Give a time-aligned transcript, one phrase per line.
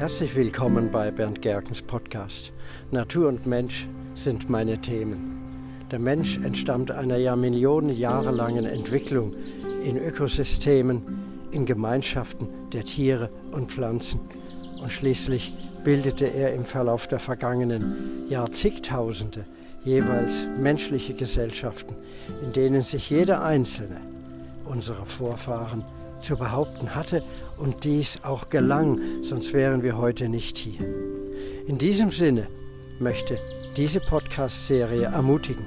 [0.00, 2.54] Herzlich willkommen bei Bernd Gerkens Podcast.
[2.90, 5.76] Natur und Mensch sind meine Themen.
[5.90, 9.34] Der Mensch entstammt einer ja Millionen Jahre langen Entwicklung
[9.84, 11.02] in Ökosystemen,
[11.50, 14.20] in Gemeinschaften der Tiere und Pflanzen.
[14.80, 15.52] Und schließlich
[15.84, 19.44] bildete er im Verlauf der vergangenen Jahrzehntausende
[19.84, 21.94] jeweils menschliche Gesellschaften,
[22.42, 24.00] in denen sich jeder einzelne
[24.64, 25.84] unserer Vorfahren
[26.20, 27.22] zu behaupten hatte
[27.56, 30.80] und dies auch gelang, sonst wären wir heute nicht hier.
[31.66, 32.48] In diesem Sinne
[32.98, 33.38] möchte
[33.76, 35.66] diese Podcast-Serie ermutigen.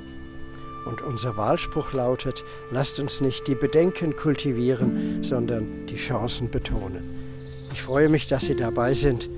[0.85, 7.03] Und unser Wahlspruch lautet, lasst uns nicht die Bedenken kultivieren, sondern die Chancen betonen.
[7.71, 9.29] Ich freue mich, dass Sie dabei sind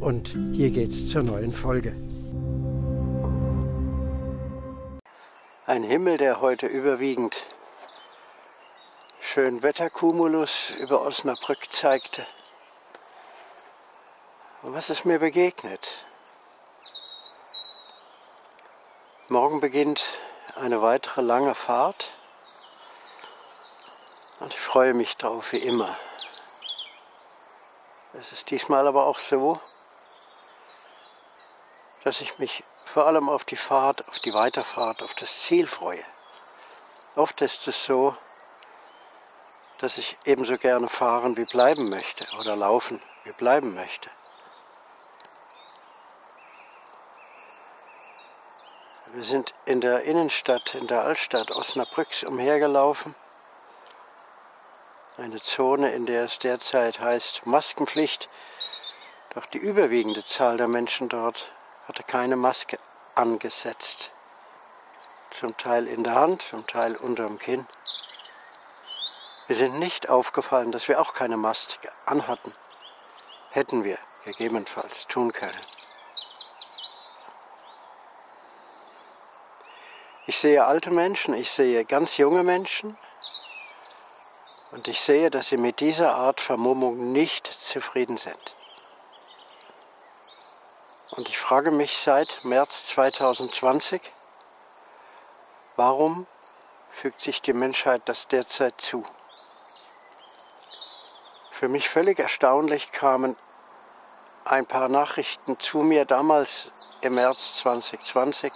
[0.00, 1.94] und hier geht's zur neuen Folge.
[5.66, 7.46] Ein Himmel, der heute überwiegend
[9.32, 12.26] schönen Wetterkumulus über Osnabrück zeigte.
[14.62, 16.04] Und was ist mir begegnet?
[19.28, 20.02] Morgen beginnt
[20.56, 22.10] eine weitere lange Fahrt
[24.40, 25.96] und ich freue mich darauf wie immer.
[28.14, 29.60] Es ist diesmal aber auch so,
[32.02, 36.04] dass ich mich vor allem auf die Fahrt, auf die Weiterfahrt, auf das Ziel freue.
[37.14, 38.16] Oft ist es so,
[39.80, 44.10] dass ich ebenso gerne fahren wie bleiben möchte oder laufen wie bleiben möchte.
[49.12, 53.14] Wir sind in der Innenstadt, in der Altstadt Osnabrücks umhergelaufen.
[55.16, 58.28] Eine Zone, in der es derzeit heißt Maskenpflicht.
[59.34, 61.50] Doch die überwiegende Zahl der Menschen dort
[61.88, 62.78] hatte keine Maske
[63.14, 64.12] angesetzt.
[65.30, 67.66] Zum Teil in der Hand, zum Teil unterm Kinn.
[69.50, 72.54] Wir sind nicht aufgefallen, dass wir auch keine Maske anhatten.
[73.50, 75.58] Hätten wir gegebenenfalls tun können.
[80.28, 82.96] Ich sehe alte Menschen, ich sehe ganz junge Menschen
[84.70, 88.54] und ich sehe, dass sie mit dieser Art Vermummung nicht zufrieden sind.
[91.10, 94.00] Und ich frage mich seit März 2020,
[95.74, 96.28] warum
[96.92, 99.04] fügt sich die Menschheit das derzeit zu?
[101.60, 103.36] Für mich völlig erstaunlich kamen
[104.46, 108.50] ein paar Nachrichten zu mir damals im März 2020,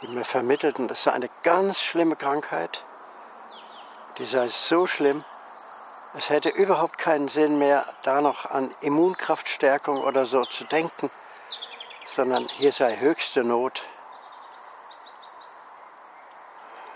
[0.00, 2.82] die mir vermittelten, das sei eine ganz schlimme Krankheit,
[4.16, 5.22] die sei so schlimm,
[6.14, 11.10] es hätte überhaupt keinen Sinn mehr, da noch an Immunkraftstärkung oder so zu denken,
[12.06, 13.82] sondern hier sei höchste Not.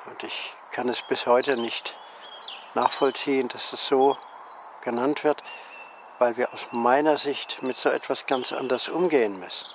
[0.06, 1.94] Und ich kann es bis heute nicht
[2.74, 4.16] nachvollziehen, dass es so
[4.82, 5.42] genannt wird,
[6.18, 9.66] weil wir aus meiner Sicht mit so etwas ganz anders umgehen müssen.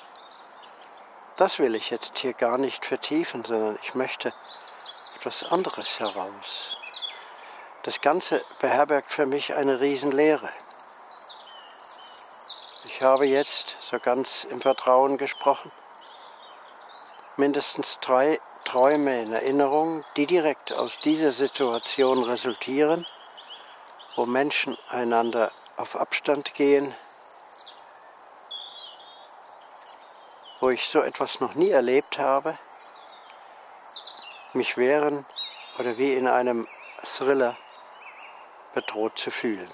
[1.36, 4.34] Das will ich jetzt hier gar nicht vertiefen, sondern ich möchte
[5.16, 6.78] etwas anderes heraus.
[7.84, 10.50] Das Ganze beherbergt für mich eine Riesenlehre.
[12.86, 15.72] Ich habe jetzt so ganz im Vertrauen gesprochen,
[17.40, 23.06] mindestens drei Träume in Erinnerung, die direkt aus dieser Situation resultieren,
[24.16, 26.94] wo Menschen einander auf Abstand gehen,
[30.60, 32.58] wo ich so etwas noch nie erlebt habe,
[34.52, 35.26] mich wehren
[35.80, 36.68] oder wie in einem
[37.06, 37.56] Thriller
[38.74, 39.70] bedroht zu fühlen.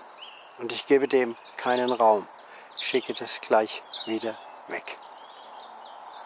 [0.59, 2.27] Und ich gebe dem keinen Raum.
[2.79, 4.37] Schicke das gleich wieder
[4.67, 4.97] weg.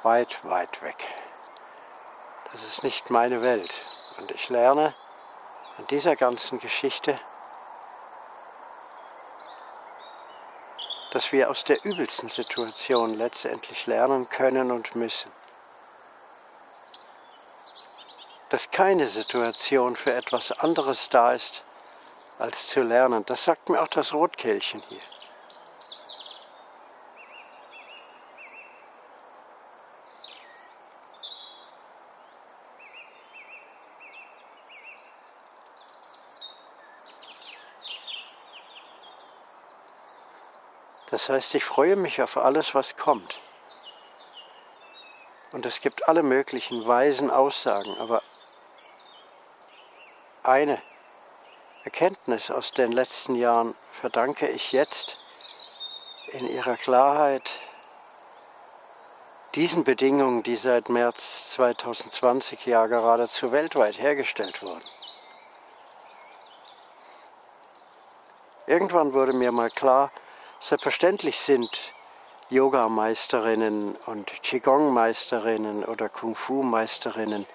[0.04, 1.08] Weit, weit weg.
[2.52, 3.74] Das ist nicht meine Welt.
[4.18, 4.96] Und ich lerne
[5.78, 7.20] an dieser ganzen Geschichte,
[11.12, 15.32] dass wir aus der übelsten Situation letztendlich lernen können und müssen.
[18.50, 21.64] Dass keine Situation für etwas anderes da ist,
[22.40, 23.26] als zu lernen.
[23.26, 25.02] Das sagt mir auch das Rotkehlchen hier.
[41.20, 43.42] Das heißt, ich freue mich auf alles, was kommt.
[45.52, 48.24] Und es gibt alle möglichen weisen Aussagen, aber
[50.44, 50.82] eine
[51.84, 55.18] Erkenntnis aus den letzten Jahren verdanke ich jetzt
[56.28, 57.60] in ihrer Klarheit
[59.56, 64.88] diesen Bedingungen, die seit März 2020 ja geradezu weltweit hergestellt wurden.
[68.68, 70.14] Irgendwann wurde mir mal klar,
[70.62, 71.94] Selbstverständlich sind
[72.50, 77.46] Yoga-Meisterinnen und Qigong-Meisterinnen oder Kung-Fu-Meisterinnen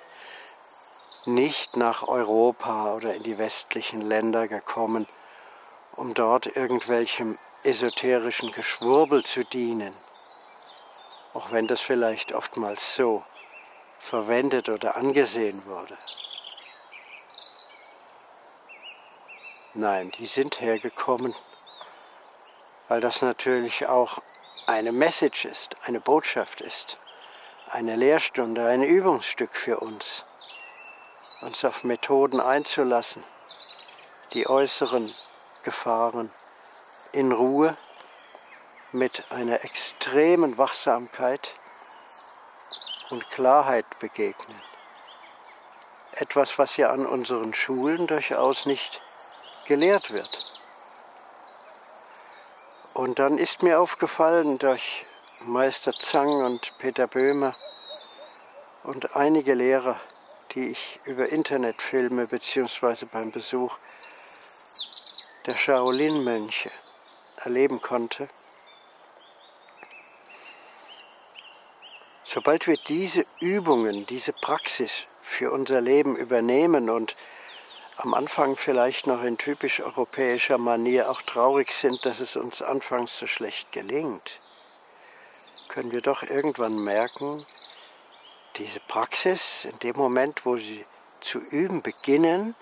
[1.26, 5.06] nicht nach Europa oder in die westlichen Länder gekommen,
[5.96, 9.94] um dort irgendwelchem esoterischen Geschwurbel zu dienen,
[11.34, 13.22] auch wenn das vielleicht oftmals so
[13.98, 15.98] verwendet oder angesehen wurde.
[19.74, 21.34] Nein, die sind hergekommen,
[22.94, 24.18] weil das natürlich auch
[24.68, 27.00] eine Message ist, eine Botschaft ist,
[27.68, 30.24] eine Lehrstunde, ein Übungsstück für uns,
[31.42, 33.24] uns auf Methoden einzulassen,
[34.32, 35.12] die äußeren
[35.64, 36.30] Gefahren
[37.10, 37.76] in Ruhe
[38.92, 41.56] mit einer extremen Wachsamkeit
[43.10, 44.62] und Klarheit begegnen.
[46.12, 49.02] Etwas, was ja an unseren Schulen durchaus nicht
[49.66, 50.54] gelehrt wird.
[53.04, 55.04] Und dann ist mir aufgefallen durch
[55.40, 57.54] Meister Zhang und Peter Böhmer
[58.82, 60.00] und einige Lehrer,
[60.52, 63.04] die ich über Internetfilme bzw.
[63.12, 63.76] beim Besuch
[65.44, 66.70] der Shaolin-Mönche
[67.44, 68.26] erleben konnte.
[72.22, 77.16] Sobald wir diese Übungen, diese Praxis für unser Leben übernehmen und
[77.96, 83.18] am Anfang vielleicht noch in typisch europäischer Manier auch traurig sind, dass es uns anfangs
[83.18, 84.40] so schlecht gelingt,
[85.68, 87.44] können wir doch irgendwann merken,
[88.56, 90.84] diese Praxis, in dem Moment, wo sie
[91.20, 92.54] zu üben beginnen,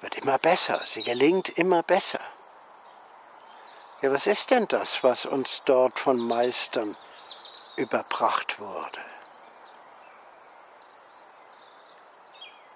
[0.00, 2.20] wird immer besser, sie gelingt immer besser.
[4.00, 6.96] Ja, was ist denn das, was uns dort von Meistern
[7.76, 9.00] überbracht wurde?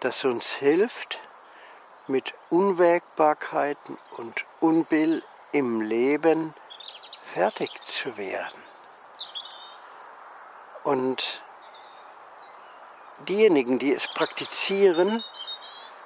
[0.00, 1.20] das uns hilft,
[2.06, 5.22] mit Unwägbarkeiten und Unbill
[5.52, 6.54] im Leben
[7.32, 8.62] fertig zu werden.
[10.82, 11.40] Und
[13.28, 15.22] diejenigen, die es praktizieren,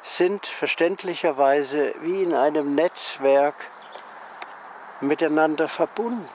[0.03, 3.67] sind verständlicherweise wie in einem Netzwerk
[5.01, 6.29] miteinander verbunden.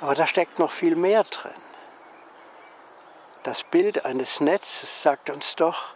[0.00, 1.52] Aber da steckt noch viel mehr drin.
[3.42, 5.94] Das Bild eines Netzes sagt uns doch,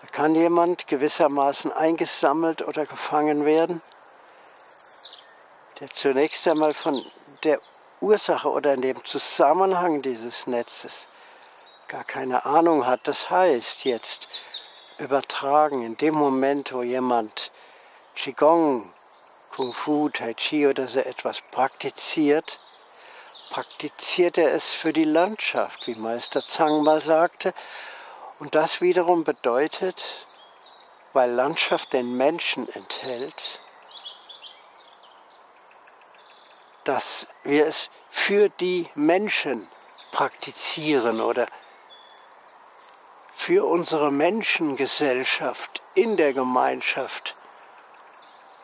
[0.00, 3.82] da kann jemand gewissermaßen eingesammelt oder gefangen werden,
[5.80, 7.04] der zunächst einmal von
[7.42, 7.60] der
[8.00, 11.08] Ursache oder in dem Zusammenhang dieses Netzes
[11.88, 13.06] gar keine Ahnung hat.
[13.06, 14.64] Das heißt jetzt
[14.98, 17.52] übertragen, in dem Moment, wo jemand
[18.14, 18.92] Qigong,
[19.54, 22.58] Kung Fu, Tai Chi oder so etwas praktiziert,
[23.50, 27.54] praktiziert er es für die Landschaft, wie Meister Zhang mal sagte.
[28.38, 30.26] Und das wiederum bedeutet,
[31.12, 33.60] weil Landschaft den Menschen enthält,
[36.84, 39.68] dass wir es für die Menschen
[40.12, 41.46] praktizieren oder
[43.36, 47.36] für unsere Menschengesellschaft in der Gemeinschaft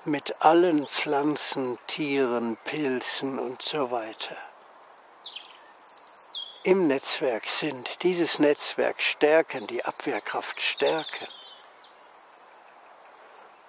[0.04, 4.36] mit allen Pflanzen, Tieren, Pilzen und so weiter
[6.64, 11.26] im Netzwerk sind, dieses Netzwerk stärken, die Abwehrkraft stärken.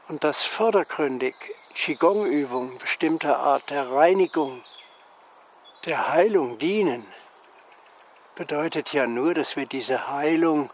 [0.07, 1.35] Und dass vordergründig
[1.73, 4.63] Qigong-Übungen bestimmter Art der Reinigung,
[5.85, 7.07] der Heilung dienen,
[8.35, 10.69] bedeutet ja nur, dass wir diese Heilung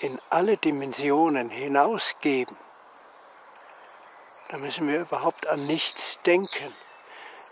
[0.00, 2.56] in alle Dimensionen hinausgeben,
[4.48, 6.74] da müssen wir überhaupt an nichts denken.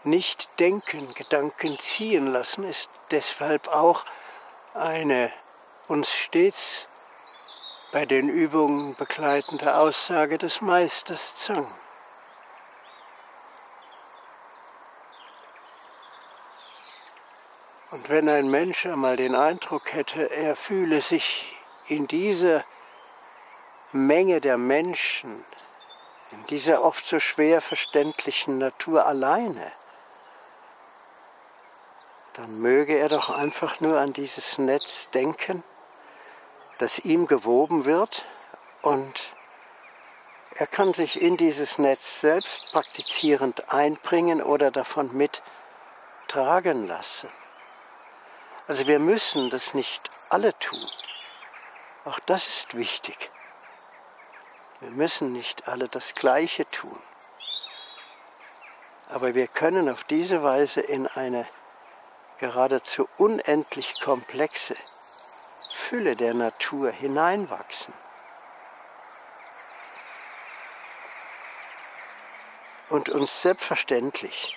[0.03, 4.05] Nicht denken, Gedanken ziehen lassen ist deshalb auch
[4.75, 5.33] eine
[5.87, 6.89] uns stets
[7.93, 11.73] bei den Übungen begleitende Aussage des Meisters Zhang.
[17.91, 21.58] Und wenn ein Mensch einmal den Eindruck hätte, er fühle sich
[21.89, 22.65] in dieser
[23.93, 25.45] Menge der Menschen,
[26.31, 29.73] in dieser oft so schwer verständlichen Natur alleine,
[32.35, 35.65] dann möge er doch einfach nur an dieses Netz denken,
[36.79, 38.27] das ihm gewoben wird
[38.83, 39.35] und
[40.55, 47.29] er kann sich in dieses Netz selbst praktizierend einbringen oder davon mittragen lassen.
[48.67, 50.87] Also wir müssen das nicht alle tun.
[52.09, 53.31] Auch das ist wichtig.
[54.81, 56.99] Wir müssen nicht alle das Gleiche tun.
[59.11, 61.45] Aber wir können auf diese Weise in eine
[62.39, 64.75] geradezu unendlich komplexe
[65.75, 67.93] Fülle der Natur hineinwachsen.
[72.89, 74.57] Und uns selbstverständlich,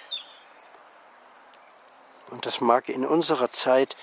[2.30, 3.98] und das mag in unserer Zeit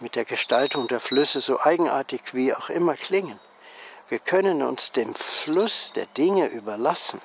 [0.00, 3.40] mit der Gestaltung der Flüsse so eigenartig wie auch immer klingen,
[4.08, 7.20] wir können uns dem Fluss der Dinge überlassen.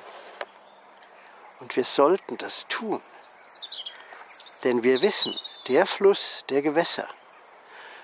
[1.59, 3.01] Und wir sollten das tun.
[4.65, 5.33] Denn wir wissen,
[5.69, 7.07] der Fluss der Gewässer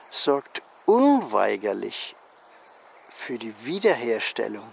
[0.09, 2.15] sorgt unweigerlich
[3.09, 4.63] für die Wiederherstellung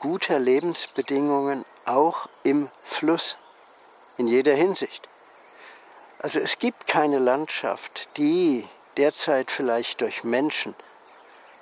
[0.00, 3.36] guter Lebensbedingungen auch im Fluss
[4.16, 5.09] in jeder Hinsicht.
[6.22, 10.74] Also es gibt keine Landschaft, die derzeit vielleicht durch Menschen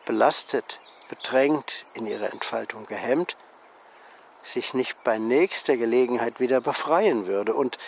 [0.04, 3.36] belastet, bedrängt, in ihrer Entfaltung gehemmt,
[4.42, 7.54] sich nicht bei nächster Gelegenheit wieder befreien würde.
[7.54, 7.78] Und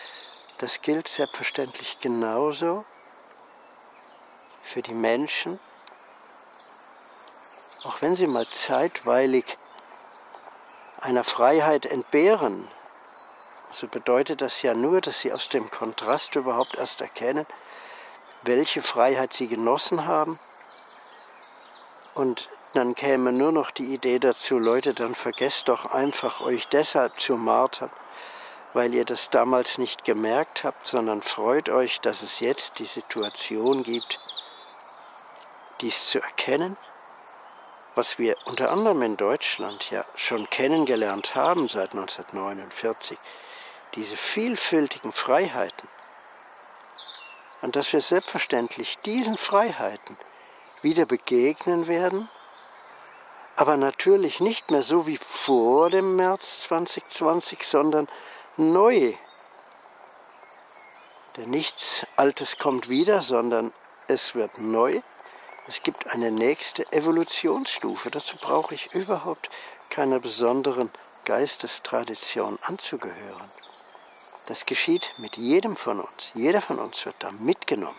[0.59, 2.85] das gilt selbstverständlich genauso
[4.63, 5.59] für die Menschen,
[7.83, 9.59] auch wenn sie mal zeitweilig
[11.01, 12.69] einer Freiheit entbehren,
[13.73, 17.47] so bedeutet das ja nur, dass sie aus dem Kontrast überhaupt erst erkennen,
[18.43, 20.39] welche Freiheit sie genossen haben.
[22.15, 27.19] Und dann käme nur noch die Idee dazu, Leute, dann vergesst doch einfach euch deshalb
[27.19, 27.91] zu martern,
[28.73, 33.83] weil ihr das damals nicht gemerkt habt, sondern freut euch, dass es jetzt die Situation
[33.83, 34.21] gibt,
[35.81, 36.77] dies zu erkennen,
[37.95, 43.19] was wir unter anderem in Deutschland ja schon kennengelernt haben seit 1949,
[43.95, 45.89] diese vielfältigen Freiheiten,
[47.63, 50.17] und dass wir selbstverständlich diesen Freiheiten
[50.83, 52.29] wieder begegnen werden,
[53.57, 58.09] aber natürlich nicht mehr so wie vor dem März 2020, sondern
[58.57, 59.13] neu.
[61.37, 63.73] Denn nichts Altes kommt wieder, sondern
[64.09, 65.03] es wird neu.
[65.67, 68.11] Es gibt eine nächste Evolutionsstufe.
[68.11, 69.51] Dazu brauche ich überhaupt
[69.91, 70.91] keiner besonderen
[71.27, 73.51] Geistestradition anzugehören.
[74.47, 76.31] Das geschieht mit jedem von uns.
[76.35, 77.99] Jeder von uns wird da mitgenommen.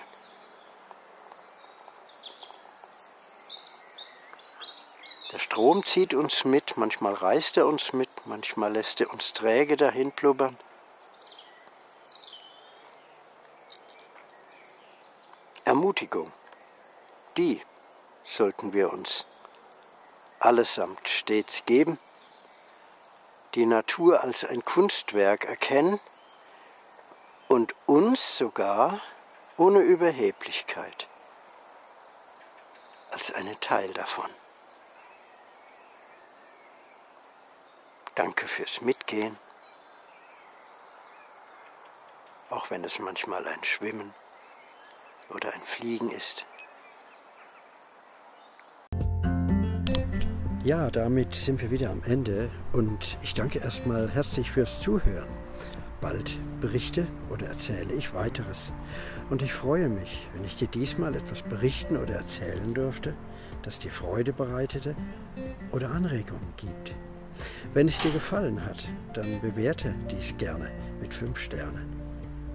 [5.32, 9.78] Der Strom zieht uns mit, manchmal reißt er uns mit, manchmal lässt er uns träge
[9.78, 10.58] dahin blubbern.
[15.64, 16.34] Ermutigung,
[17.38, 17.62] die
[18.26, 19.26] sollten wir uns
[20.40, 21.98] allesamt stets geben,
[23.56, 26.02] die Natur als ein Kunstwerk erkennen
[27.52, 29.02] und uns sogar
[29.58, 31.10] ohne Überheblichkeit
[33.12, 34.30] als einen Teil davon.
[38.16, 39.38] Danke fürs Mitgehen,
[42.50, 44.14] auch wenn es manchmal ein Schwimmen
[45.28, 46.46] oder ein Fliegen ist.
[50.64, 55.28] Ja, damit sind wir wieder am Ende und ich danke erstmal herzlich fürs Zuhören.
[56.02, 58.74] Bald berichte oder erzähle ich weiteres.
[59.30, 63.14] Und ich freue mich, wenn ich dir diesmal etwas berichten oder erzählen durfte,
[63.62, 64.96] das dir Freude bereitete
[65.72, 66.96] oder Anregungen gibt.
[67.74, 71.96] Wenn es dir gefallen hat, dann bewerte dies gerne mit fünf Sternen,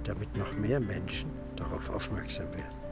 [0.05, 2.86] damit noch mehr Menschen darauf aufmerksam werden.